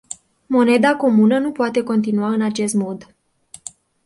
Moneda 0.49 0.95
comună 0.95 1.39
nu 1.39 1.51
poate 1.51 1.83
continua 1.83 2.27
în 2.29 2.41
acest 2.41 2.73
mod. 2.73 3.15